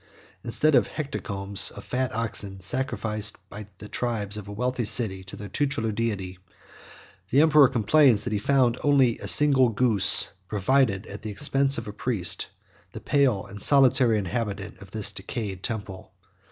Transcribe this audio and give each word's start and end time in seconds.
Instead 0.43 0.73
of 0.73 0.87
hecatombs 0.87 1.69
of 1.73 1.83
fat 1.83 2.11
oxen 2.11 2.59
sacrificed 2.59 3.37
by 3.51 3.67
the 3.77 3.87
tribes 3.87 4.35
of 4.35 4.47
a 4.47 4.51
wealthy 4.51 4.83
city 4.83 5.23
to 5.23 5.35
their 5.35 5.47
tutelar 5.47 5.93
deity 5.93 6.39
the 7.29 7.39
emperor 7.39 7.69
complains 7.69 8.23
that 8.23 8.33
he 8.33 8.39
found 8.39 8.79
only 8.83 9.19
a 9.19 9.27
single 9.27 9.69
goose, 9.69 10.33
provided 10.47 11.05
at 11.05 11.21
the 11.21 11.29
expense 11.29 11.77
of 11.77 11.87
a 11.87 11.93
priest, 11.93 12.47
the 12.93 12.99
pale 12.99 13.45
and 13.45 13.61
solitary 13.61 14.17
inhabitant 14.17 14.75
of 14.81 14.89
this 14.89 15.11
decayed 15.11 15.61
temple. 15.61 16.11